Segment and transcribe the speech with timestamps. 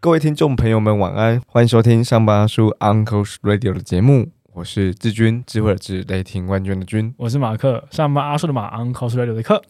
[0.00, 7.12] 各位听众朋友们，晚安，欢迎收听上班阿叔 Uncle's Radio 的节目，我是志军，智慧的智，雷霆万钧的军。
[7.18, 9.60] 我是马克，上班阿叔的马，Uncle's radio 的克。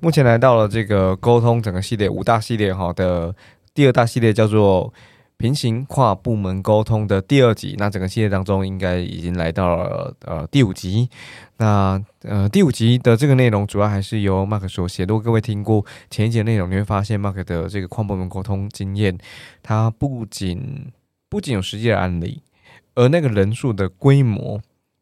[0.00, 3.34] 目前来到了这个沟通整个系列五大系列哈的
[3.74, 4.94] 第二大系列，叫做
[5.42, 7.74] 平行跨部门沟通的第二集。
[7.76, 11.10] 那整个系列当中，应该已经来到了呃第五集。
[11.56, 15.04] 那呃第五集的这个内容，主要还是由 Mark 所写。
[15.04, 19.18] 如果各位听过前一节内容，你会发现 Mark 的这个跨部门沟通经验，
[19.64, 20.92] 他不仅
[21.28, 22.40] 不仅有实际的案例，
[22.94, 24.60] 而那个人数的规模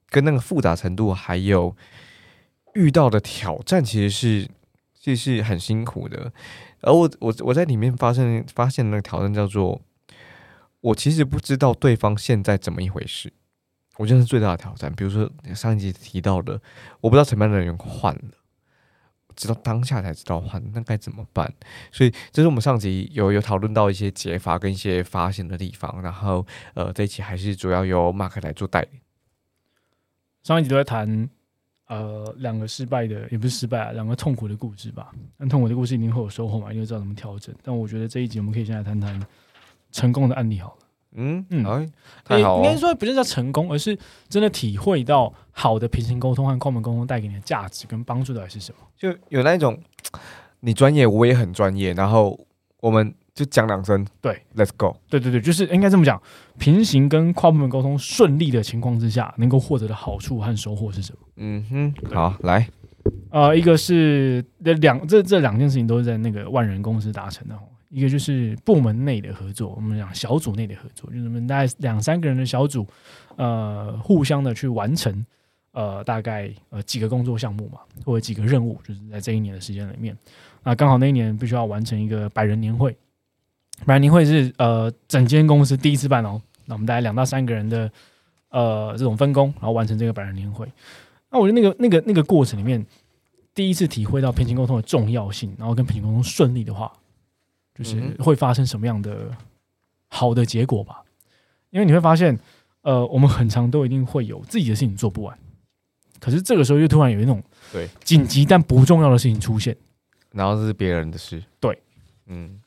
[0.09, 1.77] 跟那个复杂程度，还有
[2.73, 4.49] 遇到的挑战，其实是
[4.99, 6.33] 其实是很辛苦的。
[6.81, 9.79] 而我我我在里面发现发现那个挑战叫做，
[10.81, 13.33] 我其实不知道对方现在怎么一回事。
[13.97, 14.91] 我觉得是最大的挑战。
[14.95, 16.61] 比如说上一集提到的，
[17.01, 18.23] 我不知道承办人换了，
[19.37, 21.53] 直到当下才知道换，那该怎么办？
[21.93, 26.01] 所以这是我们上集有有讨论到一些解法跟一些发现的地方。
[26.01, 29.01] 然后呃，这一期还是主要由 Mark 来做带领。
[30.43, 31.29] 上一集都在谈
[31.89, 35.13] 呃两个失败的，也不是失败啊，两个痛苦的故事吧。
[35.37, 37.55] 那痛苦的故事一定会有收获嘛，因为知道怎么调整。
[37.63, 39.21] 但我觉得这一集我们可以先来谈谈
[39.93, 40.77] 成功的案例好了。
[41.13, 41.89] 嗯嗯哎，
[42.25, 48.79] 太好了应该，说不是叫成功，而是真的体会到好的平行沟通和跨门沟通带给你的价值跟帮助到底是什么。
[48.97, 49.77] 就有那一种
[50.61, 52.39] 你专业，我也很专业，然后
[52.79, 54.97] 我们就讲两声，对，Let's go。
[55.09, 56.23] 对对对，就是应该这么讲，
[56.59, 61.19] 平行跟跨部门沟通顺利的情况之下，能够获得的好处和收获是什么？
[61.39, 62.69] 嗯哼，好，来，
[63.31, 67.59] 呃，一个是这两这这两件事情都是在那个万人公司达成的哦。
[67.91, 72.87] 一个就是部门内的合作，我们讲小组内的合作，就是我们大概两三个人的小组，
[73.37, 75.27] 呃，互相的去完成，
[75.73, 80.17] 呃，大概呃几个工作项目嘛，或者几个任务，就是在这一年的时间里面，
[80.63, 82.97] 那刚好那一年必须要完成一个百人年会，
[83.85, 87.91] 百人年会是呃整间公司第一次办哦，那我们大概两到三个人的
[88.51, 90.67] 呃这种分工，然后完成这个百人年会。
[91.29, 92.85] 那我觉得那个那个那个过程里面，
[93.55, 96.93] 第一次体会到平行沟通的重要性，然后跟平行沟通顺利的话，
[97.75, 99.31] 就是嗯会发生什么样的
[100.09, 101.03] 好的结果吧。
[101.71, 102.39] 因为你会发现，
[102.83, 105.39] 呃，我们很长都一定会有自己的事情做不完，
[106.19, 107.43] 可是这个时候又突然有一种
[107.73, 109.77] 对紧急但不重要的事情出现。
[110.33, 111.77] 然后这是别人的事，对，
[112.27, 112.61] 嗯，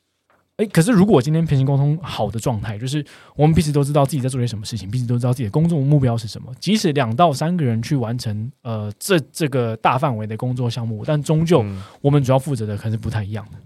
[0.58, 3.06] 诶，可是如果今天平行沟通好的状态，就是
[3.36, 6.53] 我们彼此都知道自己在做些什么事情，彼此都知道自己的工作目标是什么。
[6.59, 13.58] 即使两到三个人去完成呃这这个大范围的工作项目，但终究嗯我们主要负责的可能是不太一样的。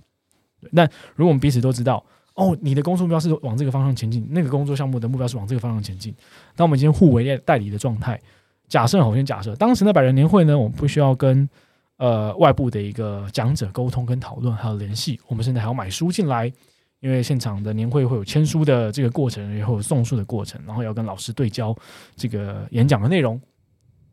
[0.61, 2.03] 对，但如果我们彼此都知道，
[2.35, 6.13] 哦，你的工作目标是往这个方向前进，那个工作项目的目标是往这个方向前进，
[6.55, 8.19] 那我们今天互为代理的状态，
[8.67, 11.49] 假设好，我先假设，当时的百人年会呢，我们不需要跟
[11.97, 16.51] 呃外部的一个讲者沟通跟讨论，还有联系，我们甚至还要买书进来。
[16.99, 21.73] 因为现场的年会会有签书的这个过程，也会有送书的过程，然后要跟老师对焦
[22.15, 23.39] 这个演讲的内容。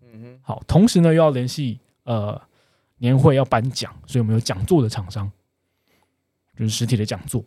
[0.03, 2.39] 嗯哼，好，同时呢又要联系呃
[2.99, 5.33] 年会要颁奖，所以我们有讲座的厂商，
[6.59, 7.45] 就是实体的讲座。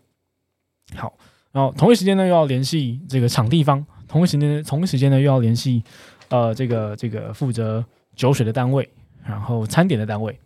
[0.95, 1.13] 好，
[1.51, 5.84] 然后同一时间呢又要联系这个场地方，同一时间同一时间呢又要联系
[6.29, 7.84] 呃这个这个负责
[8.16, 8.90] 酒水的单位，
[9.25, 10.40] 然后餐点的单位。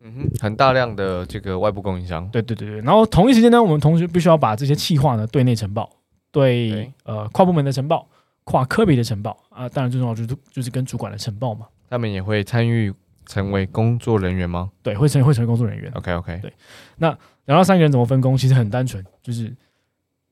[0.00, 5.90] 嗯哼，很大量的这个外部供应商，对对对对，然后同一时间呢，我们同时必须要把这些企划呢对内呈报，
[6.30, 8.08] 对对呃跨部门的呈报，
[8.44, 11.66] 跨科别的呈报啊，当然最重要就是就是跟主管的呈报嘛。
[11.90, 12.92] 他们也会参与
[13.26, 15.90] 成为工作人员吗对，会成会成为工作人员。
[15.94, 16.52] ？OK OK，对
[16.98, 19.54] 两到三个人怎么分工，其实很单纯，就是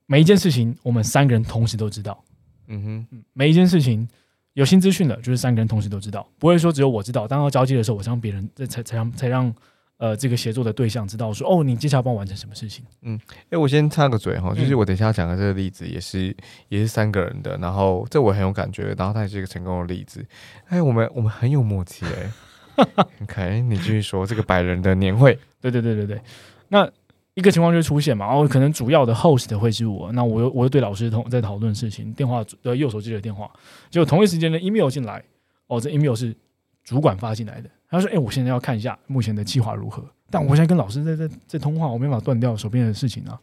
[0.06, 2.24] 每一件事情我们三个人同时都知道，
[2.66, 4.08] 嗯哼，嗯，每一件事情
[4.54, 7.28] 有新资讯的，就是三个人同时都知道，不会说只有我知道。
[7.28, 9.54] 当要交接的时候，我才让别人才才才让才让
[9.98, 12.84] 呃这个协作的对象知道说，哦，你接下来帮我完成什么事情。
[13.02, 13.16] 嗯
[13.50, 16.36] 哎，我先插个嘴哈，就是嗯我等一下讲的这个例子也是
[16.68, 20.26] 也是三个人的，然后这我很有感觉，然后它也是一个成功的例子。
[20.66, 22.30] 哎，我们我们很有默契哎。
[23.22, 26.20] OK，你继续说这个百人的年会，对对对对对，
[26.68, 26.90] 那
[27.34, 33.50] 一个情况就会出现嘛，然后可能主要的 host 会是我，那我又我又对老师同在讨论事情，电话呃右手接的电话，
[33.90, 35.22] 结果同一时间的 email 进来，
[35.66, 36.34] 哦，这 email 是
[36.82, 43.38] 主管发进来的，他说，哎、我现在要看一下目前的计划如何，但我现在跟老师在在在通话，我没办法断掉手边的事情啊，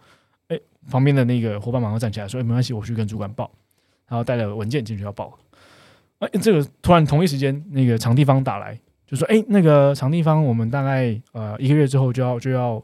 [0.48, 3.50] 哎、旁边的那个伙伴马上站起来说，哎、没关系，我去跟主管报，
[4.08, 5.38] 然后带了文件进去要报，
[6.20, 8.80] 哎、这个突然同一时间那个场地方打来。
[9.12, 12.82] 就说：“哎、那个场地方，我们大概呃一个月之后就要就要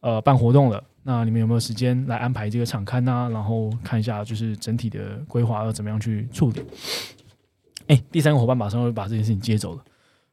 [0.00, 0.82] 呃办活动了。
[1.02, 6.64] 那你们有没有时间来安排这个场刊呐、然后看一下就是整体的规划要怎么样去处理？
[7.88, 9.84] 哎，第三个伙伴马上会把这件事情接走了，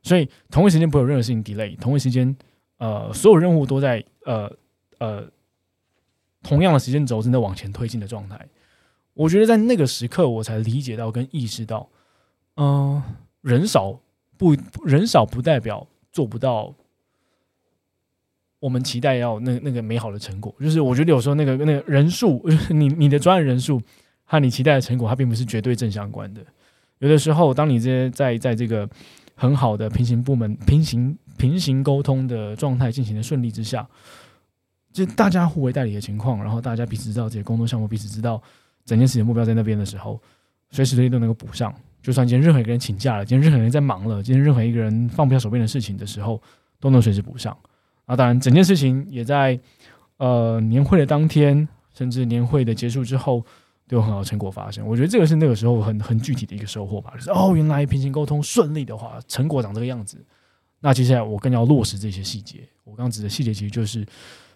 [0.01, 2.33] 所以同一时间不会有任何事情 delay，同一时间，
[2.77, 4.49] 呃，所有任务都在呃
[4.99, 5.23] 呃
[6.41, 8.39] 同样的时间轴正在往前推进的状态。
[9.13, 11.87] 我觉得在那个时刻，我才理解到跟意识到，
[12.55, 13.03] 嗯，
[13.41, 13.99] 人少
[14.43, 16.73] 不人少不代表做不到。
[18.59, 23.81] 我们期待要那那个美好的成果，就是我觉得有时候那个那个人数，你你的专业人数
[24.23, 26.41] 和你期待的成果，它并不是绝对正相关的。
[26.99, 28.89] 有的时候，当你这些在在这个
[29.35, 33.85] 很好的平行部门平行平行沟通的状态进行的顺利之下，
[34.93, 38.41] 就大家互为代理的情况，然后大家彼此知道这些工作项目，彼此知道
[38.85, 40.17] 整件事情目标在那边的时候，
[40.71, 41.75] 随时随地都能够补上。
[42.03, 46.39] 就算今天任何一个人请假了，今天任何人在忙了，今天任何一个人放不下手边的事情的时候，
[46.79, 47.57] 都能随时补上。
[48.05, 49.57] 啊，当然，整件事情也在
[50.17, 53.41] 呃年会的当天，甚至年会的结束之后，
[53.87, 54.85] 都有很好的成果发生。
[54.85, 57.13] 我觉得这个是那个时候很很具体的一个收获吧。
[57.15, 60.21] 就是哦，原来平行沟通顺利的话，成果长这个样子。
[60.81, 62.67] 那接下来我更要落实这些细节。
[62.83, 64.05] 我刚刚指的细节其实就是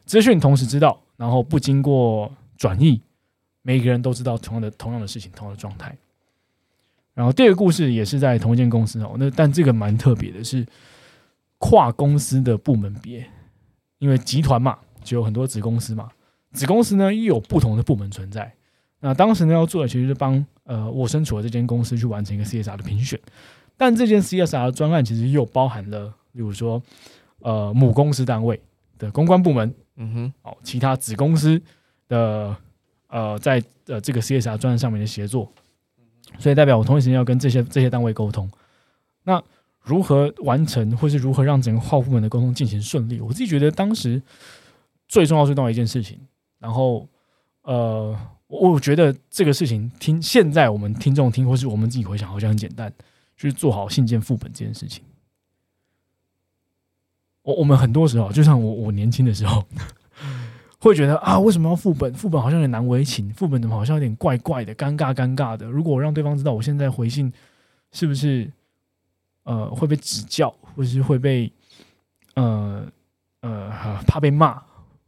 [0.05, 3.01] 资讯同时知道，然后不经过转译，
[3.61, 5.97] 每个人都知道同样的同样的事情，同样的状态。
[7.17, 10.63] 然后第二个故事也是在同一间公司哦，那但这个蛮特别的是
[11.57, 13.25] 跨公司的部门别。
[13.97, 16.07] 因为集团嘛，就有很多子公司嘛，
[16.51, 18.53] 子公司呢又有不同的部门存在。
[18.99, 23.19] 那当时呢要做的其实是帮呃我身处的这间公司去完成一个 CSR 的评选，
[23.75, 26.79] 但这件 CSR 的专案其实又包含了，例如说
[27.39, 28.61] 呃母公司单位
[28.99, 31.59] 的公关部门，嗯哼，哦其他子公司
[32.07, 32.55] 的
[33.07, 35.51] 呃在呃这个 CSR 专案上面的协作，
[36.39, 38.49] 所以代表我同一时间要跟这些这些单位沟通。
[39.23, 39.43] 那
[39.81, 43.21] 如何完成，或是如何让整个跨部门的沟通进行顺利？
[43.21, 44.21] 我自己觉得当时
[45.07, 46.19] 最重要、最重要一件事情。
[46.59, 47.07] 然后，
[47.61, 52.91] 呃，我觉得这个事情听现在我们听众听，或是我们自己回想，好像很简单，
[53.35, 55.03] 就是做好信件副本这件事情。
[57.43, 59.63] 我我们很多时候，就像我我年轻的时候，
[60.79, 62.13] 会觉得啊，为什么要副本？
[62.13, 65.65] 副本好像有点难为情，副本怎么好像有点怪怪的、尴尬尴尬的？
[65.65, 67.31] 如果我让对方知道我现在回信，
[67.91, 68.51] 是不是？
[69.43, 71.49] 呃，会被指教，或者是会被
[72.35, 72.85] 呃
[73.39, 73.71] 呃
[74.05, 74.61] 怕被骂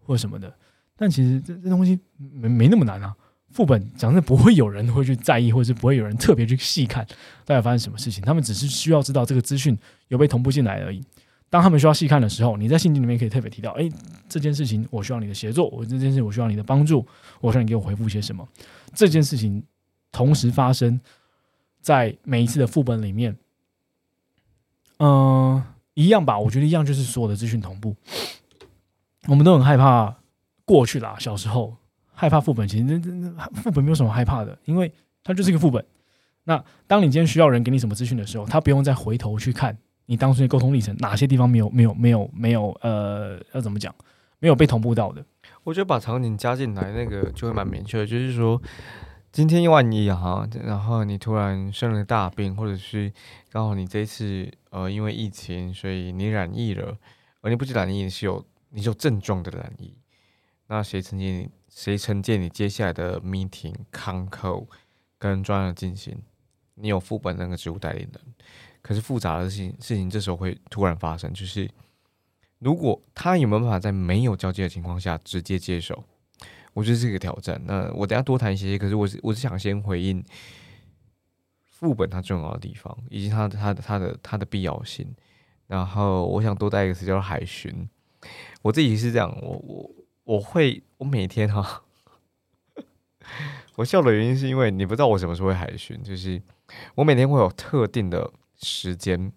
[0.06, 0.50] 或什么的。
[0.96, 3.14] 但其实这这东西没没那么难啊。
[3.52, 7.06] 副本讲真，不会有人会去在意，或者是不会有人特别去细看
[7.44, 8.24] 到底发生什么事情。
[8.24, 9.78] 他们只是需要知道这个资讯
[10.08, 11.04] 有被同步进来而已。
[11.50, 13.90] 当他们需要细看的时候，你在信件里面可以特别提到：哎，
[14.28, 17.06] 这件事情我需要你的协作，我这件事我需要你的帮助，
[17.42, 18.48] 我需要你给我回复些什么。
[18.94, 19.64] 这件事情
[20.12, 21.00] 同时发生
[21.82, 23.36] 在每一次的副本里面。
[25.00, 25.64] 嗯，
[25.94, 26.38] 一样吧。
[26.38, 27.96] 我觉得一样，就是所有的资讯同步。
[29.28, 30.16] 我们都很害怕
[30.66, 31.76] 过去啦，小时候
[32.14, 34.92] 害怕副本，其实那那副本没有什么害怕的，因为
[35.24, 35.84] 它就是一个副本。
[36.44, 39.78] 那当你今天需要人给你什么资讯的时候，他不用再回头去看
[40.10, 43.94] 你当初的沟通历程，哪些地方没有没有没有没有呃，要怎么讲，
[44.40, 45.24] 没有被同步到的。
[45.64, 48.60] 我觉得把场景加进来，那个就会蛮明确的，就是说。
[49.32, 53.14] 今天万一哈，然后你突然生了大病，或者是
[53.52, 56.98] 刚好你这次呃因为疫情，所以你染疫了，
[57.42, 59.94] 而你不知染疫，你是有你有症状的染疫，
[60.66, 61.48] 那谁承接？
[61.70, 64.68] 谁承接你接下来的 meeting、康口
[65.20, 66.18] 跟专案进行？
[66.74, 68.12] 你有副本那个职务代理人，
[68.90, 71.70] 可是复杂的事情事情这时候会突然发生，就是
[72.58, 76.04] 如果他有没有办法在没有交接的情况下直接接手？
[76.74, 77.62] 我觉得是个挑战。
[77.66, 80.26] 那我等下多谈一些，可是我是我是想先回应
[81.70, 85.08] 副本它重要的地方，以及它它它的它的必要性。
[85.68, 87.88] 然后我想多带一个词叫海巡。
[88.64, 89.92] 我自己是这样，我我
[90.24, 91.84] 我会我每天哈，
[93.78, 96.42] 我笑的原因是因为你不知道我什么时候会海巡，就是
[96.96, 99.32] 我每天会有特定的时间，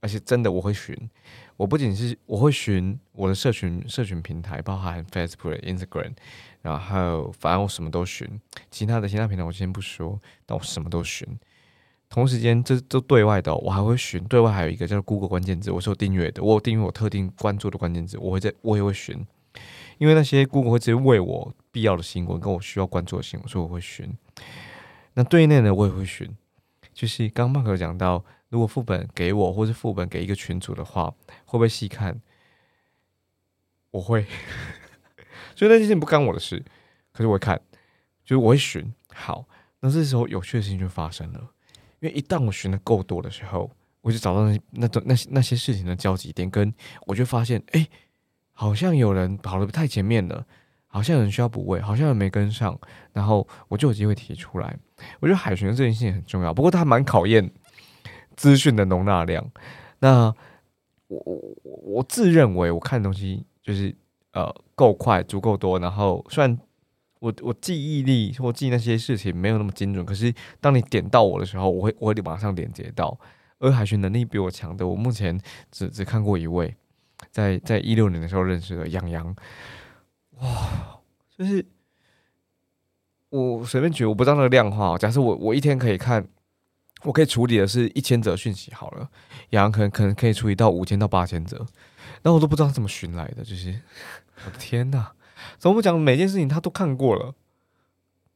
[0.00, 0.96] 而且真的我会寻。
[1.56, 6.12] 我不仅是我会寻我的社群社群平台，包含 Facebook、Instagram，
[6.62, 8.40] 然后反正我什么都寻。
[8.70, 11.26] 其他的其他平台我先不说，但我什么都寻。
[12.08, 19.26] 同时间，这都对外的，我还会寻对外还有一个叫 Google 关键字，我是有订阅的，我有订阅我特定关注的关键字，我会在我也会寻，
[19.98, 24.10] 因为那些 Google 会直接为我必要的新闻跟我需要关注的新闻，所以我会寻。
[25.14, 26.34] 那对内呢，我也会寻，
[26.98, 28.24] 就是刚刚 Mark 讲到。
[28.50, 31.14] 如果副本给我，或是副本给一个群主的话，
[31.44, 32.18] 会不会细看？
[33.90, 34.24] 我会，
[35.54, 36.64] 所以那件事情不干我的事，
[37.12, 37.60] 可是我会看，
[38.24, 38.90] 就是我会寻。
[39.12, 39.46] 好，
[39.80, 41.40] 那这时候有趣的事情就发生了，
[42.00, 46.72] 因为一旦我寻的够多的时候，我就找到那那种那些那些事情的交集点，跟
[47.04, 47.86] 我就发现，哎，
[48.52, 50.46] 好像有人跑的太前面了，
[50.98, 52.76] 好像有人需要补位，好像有人没跟上，
[53.12, 54.76] 然后我就有机会提出来。
[55.20, 57.48] 我觉得海巡这件事情很重要，不过它蛮考验
[58.34, 59.48] 资讯的容纳量。
[60.00, 60.34] 那
[61.06, 61.22] 我
[61.62, 63.94] 我我自认为我看东西就是
[64.32, 66.58] 呃够快，足够多，然后虽然
[67.20, 73.16] 我我记忆力或记那些事情没有那么精准，可是当你点到我的时候，我会我会马上连接到。
[73.60, 75.40] 而海巡能力比我强的，我目前
[75.72, 76.72] 只只看过一位，
[77.32, 79.34] 在在一六年的时候认识的杨洋，
[80.40, 81.00] 哇，
[81.36, 81.64] 就是
[83.30, 84.96] 我随便举，我不知道那个量化。
[84.96, 86.26] 假设我我一天可以看，
[87.02, 89.08] 我可以处理的是一千则讯息好了，
[89.50, 91.66] 杨洋可能可能可以处理到五千到八千则，
[92.22, 93.80] 那我都不知道怎么寻来的，就是
[94.44, 95.12] 我的天哪！
[95.58, 97.34] 怎么讲每件事情他都看过了？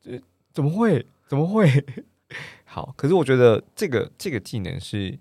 [0.00, 0.20] 这
[0.52, 1.06] 怎么会？
[1.26, 1.84] 怎么会？
[2.64, 5.18] 好，可是我觉得这个这个技能是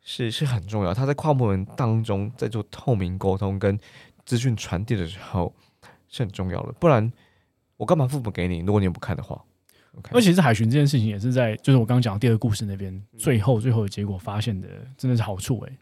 [0.00, 0.94] 是是很重要。
[0.94, 3.78] 他在跨部门当中，在做透明沟通跟
[4.24, 5.54] 资讯传递的时候
[6.08, 6.72] 是很重要的。
[6.80, 7.12] 不然
[7.76, 8.58] 我干嘛副本给你？
[8.60, 9.42] 如果你也不看的话，
[10.12, 15.72] 而且是海巡这件事情也是在就是我刚刚讲的第二个故事那边最后最后的结果发现的，真的是好处诶。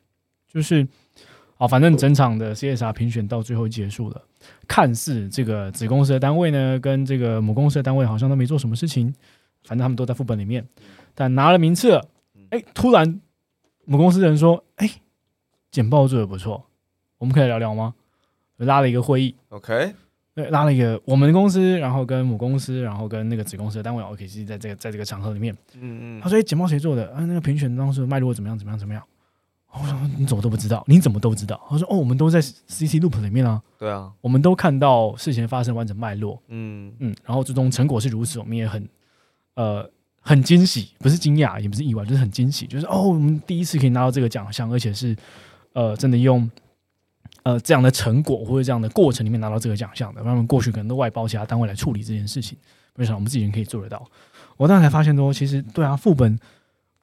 [0.49, 0.87] 就是
[1.59, 4.23] 啊，反正整场的 CSR 评选到最后结束了，
[4.69, 9.15] 看似这个子公司的单位呢跟这个母公司的单位好像都没做什么事情。
[9.65, 10.65] 反正他们都在副本里面，
[11.13, 12.09] 但拿了名次了，
[12.51, 13.21] 哎，突然
[13.85, 14.89] 母公司的人说：“哎，
[15.73, 16.67] 简报做的不错，
[17.19, 17.95] 我们可以聊聊吗？”
[18.59, 19.93] 拉了一个会议，OK，
[20.37, 27.11] 对，拉了一个我们公司，然后跟母公司，然后跟那个子公司的单位，OKC 在这个在这个场合里面，嗯嗯，他说：“哎，简报谁做的？
[27.15, 28.57] 啊，那个评选当时脉络怎么样？
[28.59, 28.79] 怎么样？
[28.79, 29.03] 怎么样？”
[29.73, 30.85] 我说：“你怎么都不知道？
[30.87, 38.87] 你怎么都知道？”他说：“哦，我们都在 CC Loop 里面啊，对啊，我们都看到事情发生完整脉络，嗯嗯，然后最终成果是如此，我们也很。”
[39.57, 39.91] 呃，
[40.21, 45.17] 很惊喜，不是惊讶，也不是意外，就是很惊喜，就是哦，我们第一次可以拿到这个奖项，而且是
[45.73, 46.51] 呃，真的用
[47.47, 50.21] 呃这样的成果或者这样的过程里面拿到这个奖项的。
[50.25, 52.59] 他们过去可能都外包其他单位来处理这件事情，
[52.97, 54.05] 没想到我们自己人可以做得到。
[54.57, 56.37] 我当时才发现说，其实对啊，副本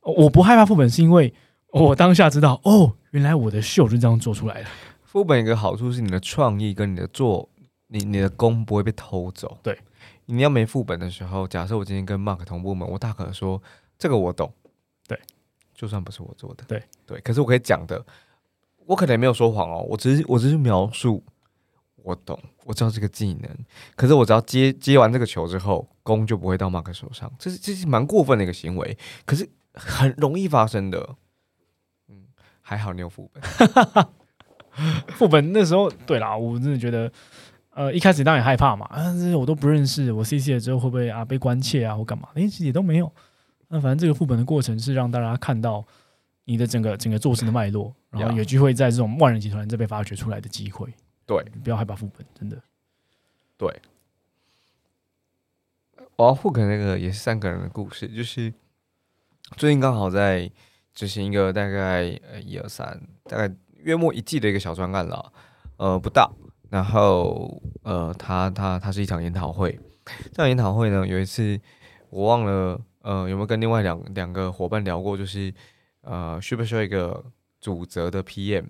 [0.02, 1.34] 我不害怕副本，是因为
[1.70, 4.70] 我当下知道哦，原来我的秀是这样做出来的。
[5.06, 7.48] 副本一个好处是你的创意跟你的做，
[7.88, 9.58] 你你的功不会被偷走。
[9.64, 9.80] 对。
[10.26, 13.62] 你要没副本的时候，假设我今天跟 Mark 同部门，我大可说
[13.98, 14.52] 这个我懂，
[15.06, 15.20] 对，
[15.74, 18.04] 就算不是我做的，对对，可是我可以讲的，
[18.86, 21.24] 我可能也没有说谎哦，我只是我只是描述，
[21.96, 23.50] 我懂，我知道这个技能，
[23.96, 31.16] 可是我只要接接完这个球之后，弓就不会到马克手上，这是这是蛮过分的一个行为，可是很容易发生的，
[32.10, 32.26] 嗯，
[32.62, 34.08] 还好你有副本，
[35.16, 37.12] 副本那时候对啦，我真的觉得。
[37.76, 42.30] 呃，一开始当然害怕嘛，啊，这些我都不认识，我 C C 了之后会不会啊被关切啊或干嘛？
[42.36, 43.12] 其实也都没有。
[43.70, 45.84] 那反正这个副本的过程是让大家看到
[46.46, 50.88] 你的整个整个做事的脉络，然后有机会在这种万人集团再被发掘出来的机会。
[51.26, 52.62] 对，不要害怕副本，真的。
[53.58, 53.82] 对。
[56.16, 58.54] 我要 hook 那个也是三个人的故事，就是
[59.58, 60.50] 最近刚好在
[60.94, 65.34] 执行一个大概呃一二三，大概约莫一季的一个小专案了，
[65.78, 66.32] 呃不大。
[66.70, 69.80] 然后，呃，他他他是一场研讨会。
[70.32, 71.60] 这场研讨会呢，有一次
[72.10, 75.54] 我忘了，呃，有没有跟另外两两个伙伴聊过，就是
[76.02, 77.24] 呃，需不需要一个
[77.64, 78.66] 主责的 PM？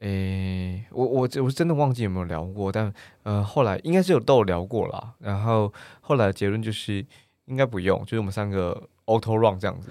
[0.00, 2.92] 诶，我我我是真的忘记有没有聊过，但
[3.24, 5.14] 呃，后来应该是有都有聊过啦。
[5.18, 7.04] 然后后来的结论就是
[7.44, 9.90] 应该不用，就是我们三个 auto run 这样子。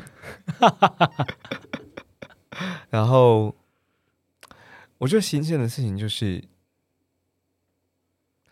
[2.90, 3.56] 然后
[4.98, 6.44] 我觉得新鲜的事情就是。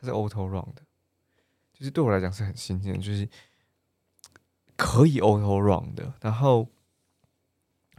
[0.04, 0.82] 它是 auto run 的，
[1.74, 3.30] 就是对我来讲是很新鲜，就是
[4.76, 6.12] 可以 auto run 的。
[6.22, 6.68] 然后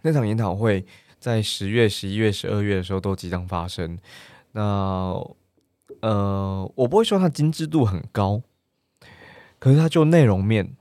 [0.02, 0.84] 那场研讨会
[1.22, 3.96] 在十月、十一月、十二月的时候都即将发生。
[4.50, 5.14] 那
[6.00, 8.42] 呃，我不会说它精致度很高，
[9.60, 10.76] 可是它就内容面、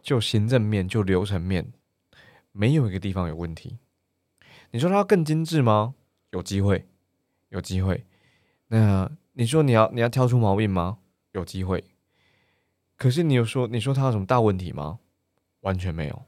[0.00, 1.72] 就行政面、就流程面，
[2.52, 3.78] 没有一个地方有问题。
[4.70, 5.94] 你说它要更精致吗？
[6.30, 6.86] 有机会，
[7.48, 8.06] 有机会。
[8.68, 9.10] 那。
[9.34, 10.98] 你说你要你要挑出毛病吗？
[11.30, 11.82] 有机会，
[12.98, 14.98] 可是你有说你说它有什么大问题吗？
[15.60, 16.24] 完全没有，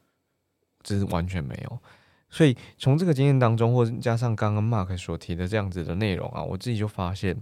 [0.82, 1.78] 这是完全没有。
[2.34, 7.40] 所以从这个经验当中，或者加上刚刚 Mark 所提的这样子的内容啊，我自己就发现，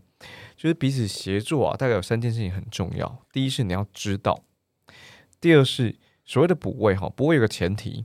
[0.54, 3.20] 就是彼此协作啊，大概有三件事情很重要。
[3.32, 4.42] 第一是你要知道，
[5.40, 5.96] 第二是
[6.26, 8.04] 所谓的补位哈，补位有个前提，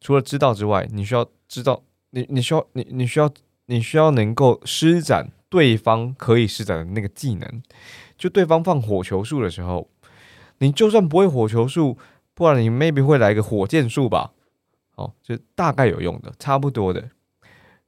[0.00, 3.32] 除了知道之外，你需要知道，你你需要你你需要
[3.66, 5.30] 你需要能够施展。
[5.52, 7.62] 对方可以施展的那个技能，
[8.16, 9.86] 就对方放火球术的时候，
[10.60, 11.98] 你就算不会火球术，
[12.32, 14.32] 不然你 maybe 会来个火箭术吧？
[14.94, 17.10] 哦，就大概有用的，差不多的。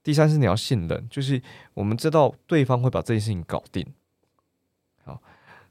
[0.03, 1.41] 第三是你要信任，就是
[1.73, 3.87] 我们知道对方会把这件事情搞定。
[5.05, 5.23] 好，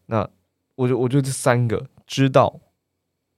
[0.08, 0.28] 那
[0.76, 2.60] 我就我就这三个知道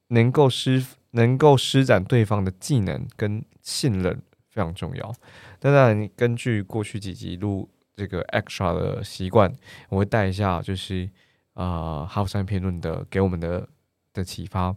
[0.08, 5.14] 能够施能够施展对方的技能跟信任非常重要。
[5.58, 9.52] 当然，根据过去几集录这个 extra 的习惯，
[9.88, 11.10] 我会带一下，就是
[11.54, 13.68] 啊哈佛商业评论的给我们的
[14.12, 14.74] 的启发。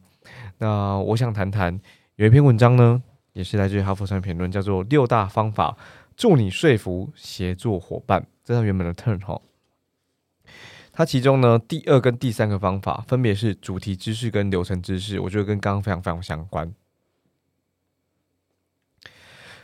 [0.57, 1.79] 那我想谈谈
[2.19, 5.77] 有一篇文章呢，也是来自于哈佛商业评论，叫做《六大方法
[6.17, 8.19] 助你说服协作伙伴》。
[8.43, 9.41] 这是原本的 turn 哈。
[10.91, 16.69] 它其中呢，第二跟第三个方法分别是主题知识跟流程知识，我觉得跟刚刚非常非常相关。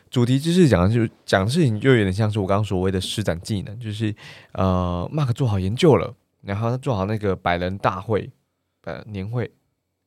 [0.09, 4.15] 主题知识讲的就是讲的事情，就有点像是我刚刚所谓的施展技能，就是
[4.53, 8.31] 呃，Mark 做好研究了，然后他做好那个百人大会、
[8.85, 9.51] 呃年会，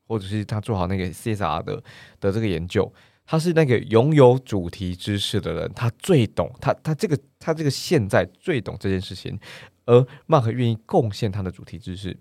[0.08, 1.76] 或者是他做好那个 CSR 的
[2.18, 2.90] 的这个研究，
[3.26, 9.38] 他是那个拥有主题知识的人，他最懂他他这个他这个现在最懂这件事情，
[9.84, 12.18] 而 Mark 愿意贡献他的主题知识，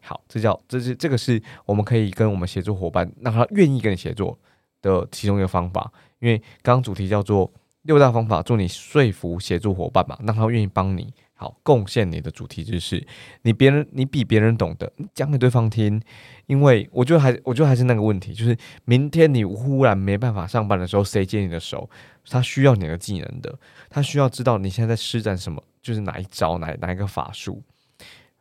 [0.00, 4.38] 好，这叫这是这个是我们可以跟我们协作伙伴让他愿意跟你协作
[4.82, 5.92] 的其中一个方法。
[6.18, 7.52] 因为刚刚主题叫做
[7.82, 13.04] 六大方法，助你说服协助伙伴嘛，让他愿意帮你，好贡献你的主题知识。
[13.42, 16.00] 你别人你比别人懂得，讲给对方听。
[16.46, 21.88] 因为我觉得还我觉得还是那个问题，就是明天你忽然没办法上班的时候，谁接你的手？
[22.28, 23.58] 他需要你的技能的，
[23.90, 27.62] 他需要知道你现在在施展什么，就是哪一招哪哪一个法术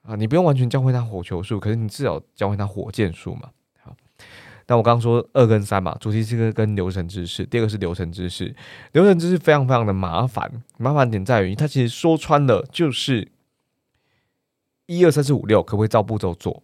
[0.03, 0.15] 啊？
[0.15, 3.49] 你不用完全教会他火球术，可是你至少教会他火箭术嘛。
[4.67, 8.55] 那我刚刚说二跟三嘛，主题是跟流程知识，第二个是流程知识。
[8.93, 13.31] 流程知识非常非常的麻烦，麻烦点在于它其实说穿了就是
[14.85, 16.63] 一二三四五六，可不可以照步骤做？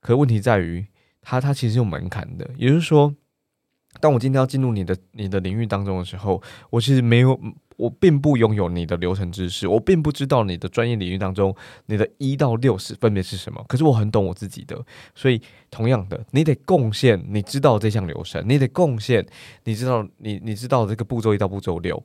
[0.00, 0.86] 可问题在于
[1.22, 3.14] 它它其实有门槛的，也就是说，
[4.00, 7.38] 当我今天要进入你的你的领域当中的时候，我其实没有。
[7.76, 11.54] 我并不拥有你的流程知识，我并不知道你的专业领域当中
[11.86, 13.64] 你的一到六十分别是什么。
[13.68, 14.80] 可是我很懂我自己的，
[15.14, 15.40] 所以
[15.70, 19.26] 同样的，你得贡献你知道这项流程，你得贡献
[19.64, 22.02] 你知道你你知道这个步骤一到步骤六。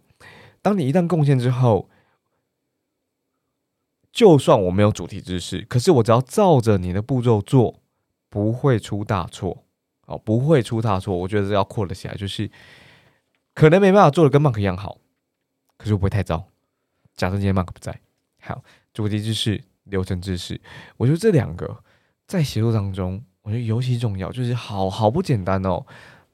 [0.62, 1.90] 当你一旦贡献之后，
[4.12, 7.80] 就算我没有主题知识，可是我只要照着你的步骤做，
[8.30, 9.64] 不会出大错
[10.08, 11.16] 哦，不会出大错。
[11.16, 12.50] 我觉得要扩了起来，就是
[13.54, 14.98] 可能没办法做的跟 Mark 一样好。
[15.80, 16.46] 可是不会太糟。
[17.16, 18.00] 假设今天 Mark 不在，
[18.42, 18.64] 好，
[18.94, 20.62] 主题知识、流程知识，
[20.98, 21.84] 我觉得这两个
[22.28, 25.86] 在协作当中，我觉得尤其重要，就是好好不简单哦。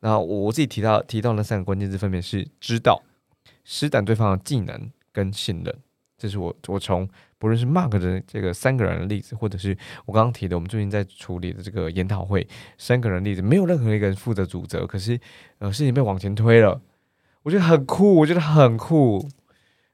[0.01, 3.01] 那我自己提到提到那三个关键字，分别是知道、
[3.63, 5.75] 施展对方的技能跟信任。
[6.17, 15.19] 这是我我从不论是 Mark 的这个三个人的例子，或者是我刚刚提的我们最近在处理的这个研讨会三个人的例子，没有任何一个人负责主责，可是
[15.57, 16.79] 呃事情被往前推了。
[17.45, 19.17] 我觉得很酷，我觉得很酷。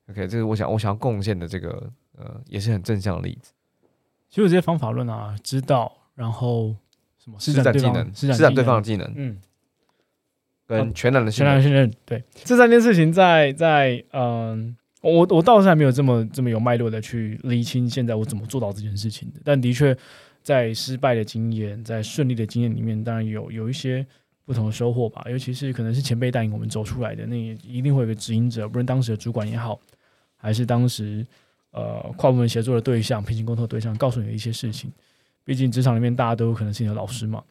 [0.10, 3.52] OK，这是我想我想要贡献的这个呃，也是很正向的例子。
[4.30, 6.74] 其实这些方法论啊，知道，然后
[7.22, 9.38] 什么施展技能，施展对方的技能，嗯，
[10.66, 19.42] 跟全能的全能信任，对，这三件事情在在嗯，我我倒是还没有这么这么有脉络的去厘清现在我怎么做到这件事情的。
[19.44, 19.94] 但的确，
[20.42, 24.08] 在失败的经验，在顺利的经验里面，当然有有一些。
[24.52, 29.80] 不同的收获吧，尤其是可能是前辈带领我们走出来的，那一定会有个指引者，不论当时的主管也好，
[30.36, 31.26] 还是当时
[31.72, 34.92] 呃跨部门协作的对象、平行沟通的对象，告诉你的一些事情。
[35.46, 37.42] 毕竟职场里面大家都有可能是你的老师嘛。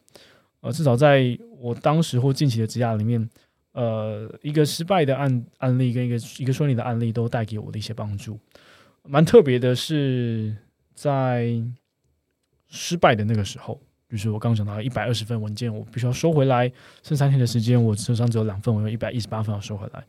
[0.59, 3.27] 呃，至少在我当时或近期的职涯里面，
[3.71, 8.39] 呃，一个失败的案案例跟一个一个顺利的案例都带给我的一些帮助。
[9.01, 10.55] 蛮特别的是，
[10.93, 11.59] 在
[12.67, 13.81] 失败的那个时候。
[14.11, 16.69] 就是我刚刚讲到一百二十份文件，我必须要收回来。
[17.01, 20.03] 剩三天的时间，我手上只有两份，我有一百一十八份要收回来。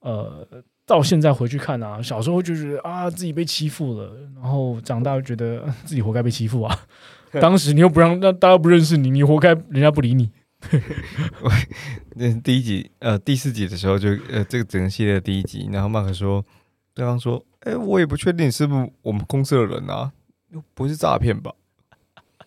[0.00, 0.44] 呃，
[0.84, 6.76] 到现在回去看啊，小时候就是啊自己被欺负了，然后长大就觉得自己活该被欺负啊。
[7.40, 10.28] 当时你又不让，那大家不认识你，你活该人家不理你。
[12.16, 16.44] 那第一集呃第四集的时候就呃这个整个系列的第一集，然后马克说
[16.92, 20.10] 对方说，哎，我也不确定你是不是我们公司的人啊，
[20.50, 21.52] 又不是诈骗吧？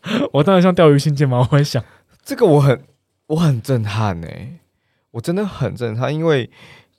[0.33, 1.83] 我当然像钓鱼信件嘛， 我会想。
[2.23, 2.83] 这个，我很
[3.27, 4.27] 我很震撼呢，
[5.11, 6.49] 我真的很震撼，因为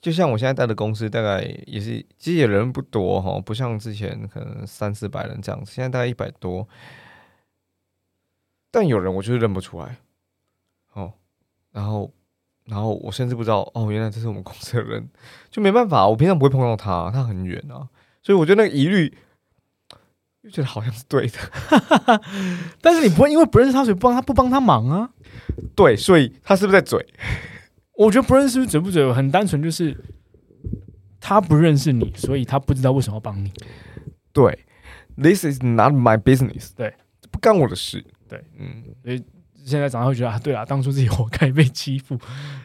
[0.01, 6.67] 就像我现在待的公司，大概也是其实也人不多哈，不像之前可能三四百人这样子，现在大概一百多，
[8.69, 9.97] 但有人我就是认不出来，
[10.93, 11.13] 哦，
[11.71, 12.11] 然后
[12.65, 15.09] 然后我甚至不知道哦，原来这是我们公司的人，
[15.49, 17.89] 就没办法，我平常不会碰到他，他很远啊，
[18.21, 19.15] 所以我觉得那个疑虑。
[20.45, 21.39] 就觉得好像是对的，
[22.79, 25.09] 但是你不会因为不认识他，所以不帮他不帮他忙啊？
[25.75, 27.03] 对，所以他是不是在嘴？
[27.97, 29.97] 我觉得不认识嘴不嘴，很单纯，就是
[31.19, 33.51] 他不认识你，所以他不知道为什么要帮你。
[34.31, 34.65] 对
[35.17, 36.69] ，This is not my business。
[36.75, 36.93] 对，
[37.31, 38.05] 不干我的事。
[38.29, 38.83] 对，嗯，
[39.65, 42.15] 现在长大会觉得啊，对啊，当初自己活该被欺负。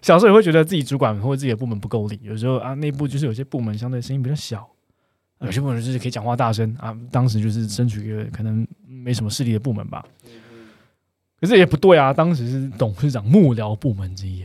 [0.02, 4.68] 小时候也会觉得自己主管或者自己的部门不够力，有时候啊，内部就是有些部门相对声音比较小，
[5.40, 6.96] 有些部门就是可以讲话大声啊。
[7.10, 10.04] 当时就是身处一个可能没什么势力的部门吧。
[11.40, 14.44] 可是也不对啊，当时是董事长幕僚部门之一，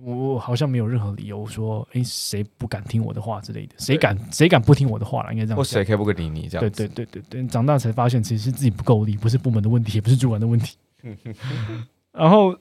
[0.00, 5.32] 我我好像没有任何理由说，哎，谁不敢听我的话之类的，谁敢谁敢不听我的话了？
[5.34, 5.56] 应该这样讲。
[5.58, 6.88] 或谁可以不跟理你这样对？
[6.88, 10.78] 对对对对，长大才发现其实是自己不够力，不是部门的问题，也不是主管的问题。
[12.12, 12.58] 然后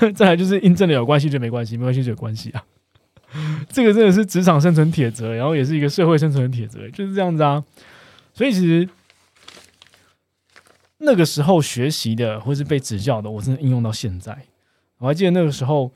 [0.14, 2.62] 再来就是印证了有关系就没关系，没关系就有关系啊。
[3.72, 7.64] 这个真的是职场生存铁则，然后也是一个社会生存的铁则，就是这样子啊。
[8.34, 8.88] 所以其实
[10.98, 14.46] 那个时候学习的或是被指教的，我真的应用到现在。
[14.98, 15.92] 我还记得那个时候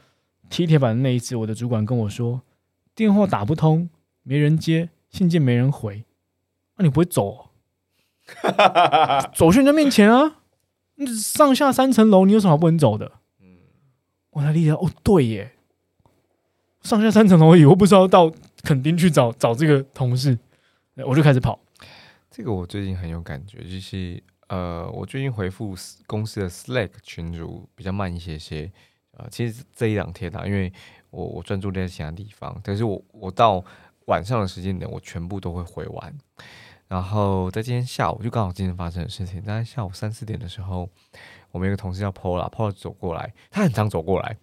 [0.48, 2.40] 踢铁板的那一次，我的主管跟我说，
[2.94, 3.90] 电话打不通，
[4.22, 6.04] 没人接，信件没人回，
[6.76, 7.50] 那、你不会走哦、
[9.34, 10.38] 走去人家面前啊，
[10.94, 13.12] 你上下三层楼， 你有什么不能走的？
[13.42, 13.58] 嗯
[14.30, 15.53] 我才理解，哦，对耶，
[16.84, 18.30] 上下三层楼而已，我不知道到
[18.62, 20.38] 垦丁去找找这个同事，
[21.06, 21.58] 我就开始跑。
[22.30, 25.74] 这个我最近很有感觉，就是呃，我最近回复
[26.06, 28.70] 公司的 Slack 群组比较慢一些些。
[29.16, 30.70] 呃，其实这一两天啊，因为
[31.10, 33.64] 我我专注在其他地方，但是我我到
[34.06, 36.14] 晚上的时间点，我全部都会回完。
[36.88, 40.90] 然后在今天下午，就刚好今天发生的事情，大概下午三四点的时候，
[41.52, 44.36] 我们有个同事叫 Pola，Pola 走过来，他很常走过来，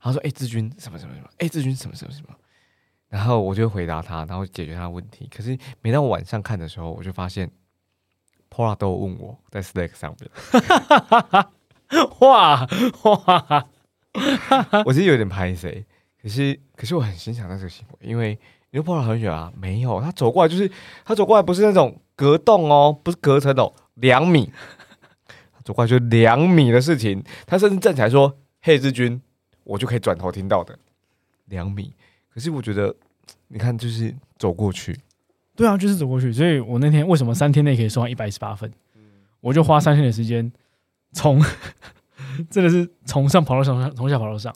[0.00, 2.34] 他说：“哎、志军什么什么什么，哎、志军什么什么什么。”
[3.08, 5.28] 然后我就回答他，然后解决他的问题。
[5.34, 7.50] 可是每当我晚上看的时候，我就发现
[8.50, 10.30] Pola 都问我在 Slack 上面，
[12.20, 12.68] 哇
[13.02, 13.66] 哇，
[14.84, 15.86] 我其实有点拍谁，
[16.22, 18.38] 可是可是我很欣赏他这个行为，因为
[18.70, 20.70] 你说 Pola 很远啊，没有，他走过来就是
[21.04, 24.52] 他走过来不是那种隔洞哦，不是隔层哦，两米，
[25.26, 29.22] 他走过来就两米的事情，他甚至站起来说：“嘿，志军，
[29.68, 30.76] 我就可以转头听到的
[31.46, 31.92] 两米。”
[32.32, 32.94] 可是我觉得，
[33.48, 34.98] 你看，就是走过去，
[35.54, 36.32] 对啊，就是走过去。
[36.32, 38.72] 所以我那天为什么三天内可以收到一百一十八分？
[39.40, 40.50] 我就花三天的时间，
[41.12, 41.42] 从
[42.50, 44.54] 真的是从上跑到上，从下跑到上，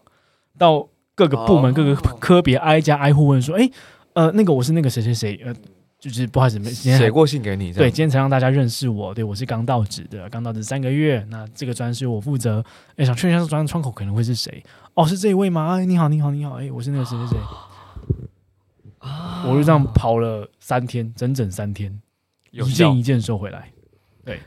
[0.57, 3.71] 到各个部门、哦各个科别挨家挨户问说：“哎、
[4.15, 5.55] 呃，那个我是那个谁谁谁，呃，
[5.99, 9.15] 就是不好意思，没今天还写过信给你，对，今天才让大家认识我。
[9.15, 11.25] 对我是刚到职的，刚到职三个月。
[11.31, 12.65] 那这个专是我负责。
[12.97, 14.63] 哎，想确认一下这专窗口可能会是谁？
[14.95, 15.79] 哦，是这一位吗？
[15.79, 16.61] 哎，你好，你好，你好。
[16.61, 17.39] 哎，我是那个谁谁谁。
[19.45, 22.01] 我就这样跑了三天，整整三天，
[22.51, 23.69] 有一件一件收回来。
[24.25, 24.39] 对，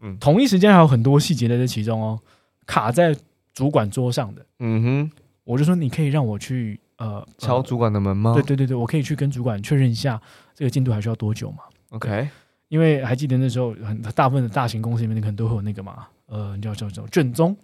[0.00, 2.20] 嗯同一时间还有很多细节在这其中哦，
[2.66, 3.16] 卡在
[3.54, 4.44] 主管桌上的。
[4.58, 5.10] 嗯哼，
[5.44, 8.34] 我就说你可以让我去呃呃敲主管的门吗？
[8.34, 10.20] 对对对对，我可以去跟主管确认一下
[10.54, 11.58] 这个进度还需要多久嘛
[11.90, 12.28] ？，OK，
[12.68, 17.56] 因为还记得那时候很大部分的大型公司里面可能都会有那个嘛，呃，叫叫叫卷宗，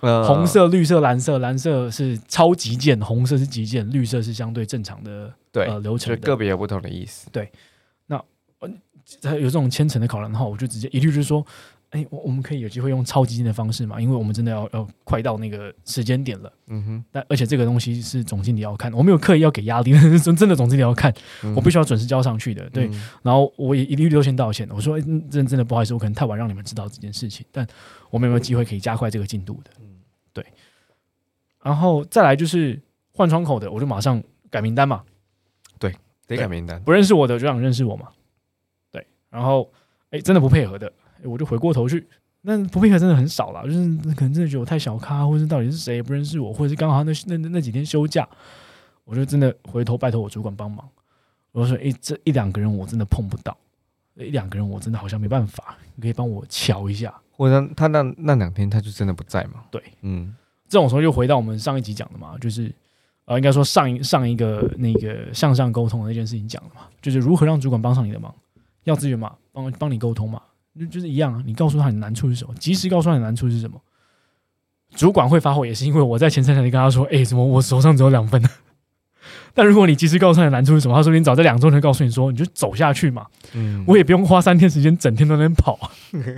[0.00, 6.20] 呃红色、绿色、蓝色，蓝色是超极简，红色是极简，绿色是相对正常的对，呃流程的。
[6.20, 7.28] 个别有不同的意思。
[7.30, 7.50] 对，
[8.06, 8.22] 那
[9.34, 11.44] 有这种千层的考量的话，我就直接一律就是说，
[11.90, 16.52] 哎，我我们可以有机会用超极简的方式嘛，因为我们真的要要快到那个时间点了。
[16.68, 22.70] 嗯哼，但而且这个东西是总经理要看，我没有刻意要给压力，是 真真的总经理要看，嗯我必须要准时交上去的。
[22.70, 27.66] 对，嗯然后我也一律都先道歉，我说、真真的不好意思，我可能太晚让你们知道这件事情，但
[28.10, 29.70] 我们有没有机会可以加快这个进度的？
[29.76, 29.89] 对。
[31.62, 32.80] 然后再来就是
[33.12, 35.02] 换窗口的，我就马上改名单嘛，
[35.78, 35.94] 对
[36.26, 36.82] 得改名单。
[36.82, 38.08] 不认识我的就让你认识我嘛。
[38.90, 39.70] 对，然后
[40.10, 40.86] 哎、真的不配合的，
[41.22, 42.06] 诶我就回过头去。
[42.42, 43.76] 那不配合真的很少啦，就是
[44.14, 48.26] 可能真的觉得我太小咖，或者是到底是谁也不认识我，或者是刚好那那那那几天休假，
[49.04, 50.88] 我就真的回头拜托我主管帮忙。
[51.52, 53.54] 我说：“哎、这一两个人我真的碰不到，
[54.14, 57.12] 一两个人我真的好像没办法，你可以帮我瞧一下。
[57.32, 59.64] 或者他那那两天他就真的不在嘛？
[59.70, 60.34] 对，嗯，
[60.70, 62.72] 这种时候就回到我们上一集讲的嘛，就是
[63.24, 68.32] 呃，应该说上一上一个那个向上沟通的那件事情讲的嘛，就是如何让主管帮上你的忙，
[68.84, 70.40] 要资源嘛，帮帮你沟通嘛，
[70.78, 73.78] 就就是一样啊，你告诉他你的难处是什么，及时告诉他你的难处是什么。
[74.94, 78.42] 主管会发火，也是因为我在前三天跟他说，哎、怎么我手上只有两份？
[79.54, 83.84] 但如果你及时告诉他的难处是什么，他说不定早在两周前告诉你说，你就走下去嘛，嗯。
[83.86, 85.74] 我也不用花三天时间整天都在那边跑。
[85.74, 85.90] 啊，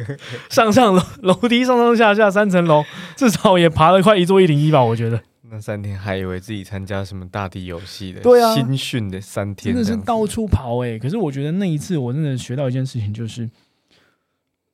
[0.51, 2.85] 上上楼楼梯上上下下三层楼，
[3.17, 5.21] 至少也爬了快一座一零一吧，我觉得。
[5.51, 8.55] 那三天还以为自己参加什么大地游戏的，对啊。
[8.55, 13.49] 新训的三天真的是到处跑哎、可是我觉得那一次我真的学到一件事情，就是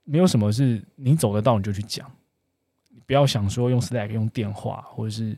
[0.04, 2.08] 没有什么是你走得到你就去讲，
[2.90, 5.36] 你不要想说用 Slack、用电话或者是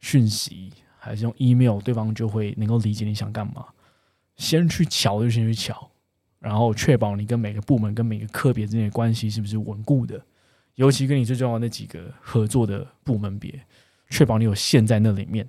[0.00, 0.70] 讯息，
[1.04, 3.66] 还是用 email，对方就会能够理解你想干嘛。
[4.36, 5.90] 先去瞧就先去瞧，
[6.38, 10.24] 然后确保你跟每个部门、跟每个科别之间的关系是不是稳固的，
[10.76, 13.60] 尤其跟你最重要的那几个合作的部门别，
[14.10, 15.48] 确保你有线在那里面，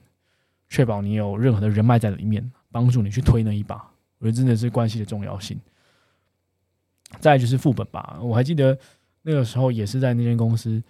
[0.69, 3.75] 确保你有任何的人脉在里面，帮助你去推那一把。
[4.17, 5.59] 我觉得真的是关系的重要性。
[7.19, 8.75] 再就是副本吧，我还记得
[9.21, 10.81] 那个时候也是在那间公司，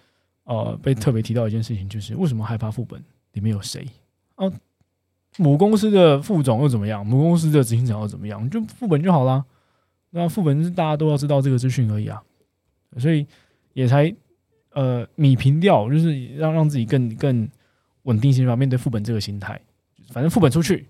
[0.44, 3.86] 呃，被特别提到一件事情，就是为什么害怕副本里面有谁？
[4.36, 4.52] 哦，
[5.38, 7.04] 母公司的副总又怎么样？
[7.06, 8.48] 母公司的执行长又怎么样？
[8.50, 9.44] 就副本就好啦。
[10.10, 12.22] 那副本是大家都要知道这个资讯而已啊，
[12.98, 13.26] 所以
[13.72, 14.14] 也才
[14.72, 17.48] 呃米平掉，就是让让自己更更
[18.04, 19.60] 稳定心吧，面对副本这个心态。
[20.10, 20.86] 反正副本出去，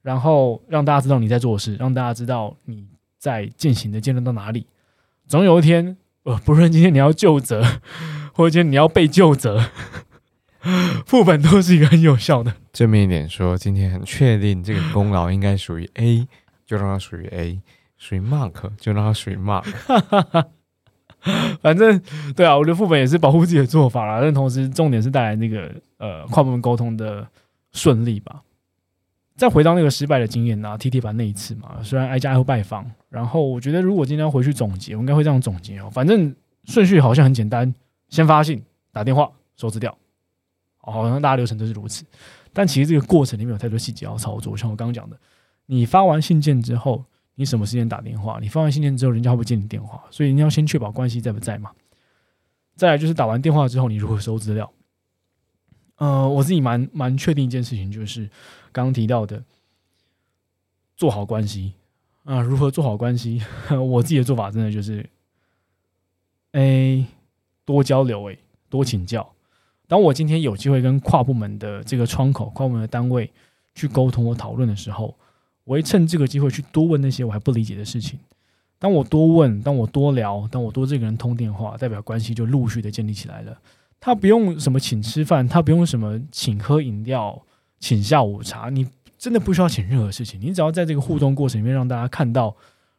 [0.00, 2.86] 然后让大家知道你在做事，让大家知道你
[3.18, 4.66] 在进行的阶段到哪里。
[5.26, 7.62] 总有一天，呃，不论今天你要就责，
[8.32, 9.60] 或者今天你要被就责，
[11.06, 12.52] 副本都是一个很有效的。
[12.72, 16.26] 正面一点说，今天很确定这个功劳应该属于 A，
[16.64, 17.60] 就让它属于 A。
[17.98, 19.64] 属于 Mark，就让它属于 Mark。
[21.62, 21.98] 反正
[22.36, 24.20] 对啊，我觉得副本也是保护自己的做法啦。
[24.20, 27.26] 但同时，重点是带来那个呃跨部门沟通的
[27.72, 28.42] 顺利吧。
[29.34, 35.88] 再回到那个失败的经验啊，T T 版那一次嘛，虽然挨家挨户拜访，然后我觉得如果今天要回去总结，我应该会这样总结哦。
[35.90, 37.74] 反正顺序好像很简单，
[38.10, 39.96] 先发信、打电话、收资料，
[40.92, 42.04] 好像大家流程都是如此。
[42.52, 45.18] 但其实这个过程里面有太多细节要操作，像我刚刚讲的，
[45.66, 47.04] 你发完信件之后。
[47.38, 48.38] 你什么时间打电话？
[48.40, 50.02] 你发完信件之后，人家会不接你电话？
[50.10, 51.70] 所以你要先确保关系在不在嘛。
[52.76, 54.72] 再来就是打完电话之后，你如何收资料？
[55.96, 58.22] 呃，我自己蛮蛮确定一件事情，就是
[58.72, 59.44] 刚刚提到的，
[60.96, 61.74] 做好关系
[62.24, 62.40] 啊。
[62.40, 63.42] 如何做好关系？
[63.86, 65.06] 我自己的做法真的就是，
[66.52, 67.06] 哎，
[67.66, 68.38] 多交流，哎，
[68.70, 69.35] 多请教。
[69.86, 73.30] 当我今天有机会跟跨部门的这个窗口、跨部门的单位
[73.74, 75.14] 去沟通或讨论的时候。
[75.64, 78.16] 我会趁这个机会去多问那些我还不理解的事情。
[78.78, 83.58] 当我多问，当我多聊，当我多这个人通电话，代表关系就陆续的建立起来了。
[83.98, 87.42] 他不用什么请吃饭，他不用什么请喝饮料、
[87.80, 88.86] 请下午茶，你
[89.18, 90.40] 真的不需要请任何事情。
[90.40, 92.54] 你只要在这个互动过程里面让大家看到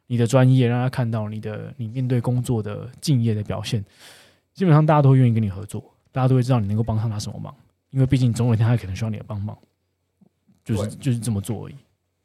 [0.08, 3.82] 你的专业，让他看到你的你面对工作的敬业的表现，
[4.52, 5.82] 基本上大家都愿意跟你合作，
[6.18, 7.54] 大家都会知道你能够帮上他什么忙。
[7.90, 9.56] 因为毕竟总有一天他可能需要你的帮忙，
[10.64, 11.74] 就是就是这么做而已。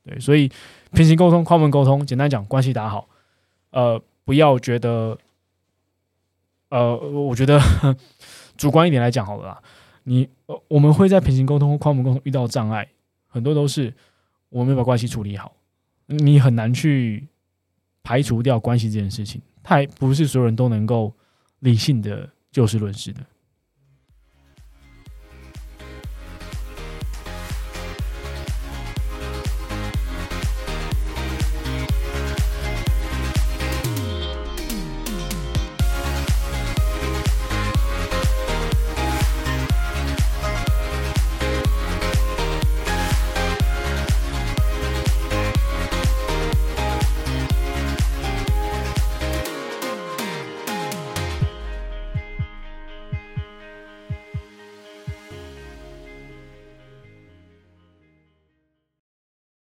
[0.03, 0.51] 对，所以
[0.91, 3.07] 平行沟通、跨门沟通，简单讲，关系打好。
[3.69, 5.15] 呃，不要觉得，
[6.69, 7.61] 呃，我觉得
[8.57, 9.61] 主观一点来讲好了啦。
[10.05, 10.27] 你
[10.67, 12.89] 我们会在平行沟通或跨门沟通遇到障碍，
[13.27, 13.93] 很多都是
[14.49, 15.53] 我们没把关系处理好。
[16.07, 17.27] 你很难去
[18.01, 21.13] 排除掉关系这件事情，太不是所有人都能够
[21.59, 23.21] 理性的就事论事的。